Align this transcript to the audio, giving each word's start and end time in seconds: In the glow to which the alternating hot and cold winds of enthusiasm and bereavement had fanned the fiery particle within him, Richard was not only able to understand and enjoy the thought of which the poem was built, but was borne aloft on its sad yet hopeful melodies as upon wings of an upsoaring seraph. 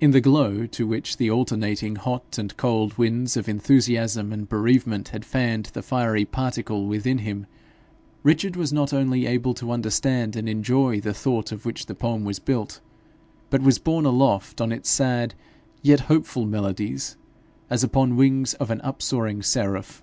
In 0.00 0.12
the 0.12 0.20
glow 0.20 0.64
to 0.66 0.86
which 0.86 1.16
the 1.16 1.28
alternating 1.28 1.96
hot 1.96 2.38
and 2.38 2.56
cold 2.56 2.96
winds 2.96 3.36
of 3.36 3.48
enthusiasm 3.48 4.32
and 4.32 4.48
bereavement 4.48 5.08
had 5.08 5.24
fanned 5.24 5.64
the 5.72 5.82
fiery 5.82 6.24
particle 6.24 6.86
within 6.86 7.18
him, 7.18 7.46
Richard 8.22 8.54
was 8.54 8.72
not 8.72 8.92
only 8.92 9.26
able 9.26 9.52
to 9.54 9.72
understand 9.72 10.36
and 10.36 10.48
enjoy 10.48 11.00
the 11.00 11.12
thought 11.12 11.50
of 11.50 11.66
which 11.66 11.86
the 11.86 11.96
poem 11.96 12.22
was 12.24 12.38
built, 12.38 12.80
but 13.50 13.60
was 13.60 13.80
borne 13.80 14.06
aloft 14.06 14.60
on 14.60 14.70
its 14.70 14.88
sad 14.88 15.34
yet 15.82 15.98
hopeful 15.98 16.46
melodies 16.46 17.16
as 17.68 17.82
upon 17.82 18.14
wings 18.14 18.54
of 18.54 18.70
an 18.70 18.80
upsoaring 18.84 19.42
seraph. 19.44 20.00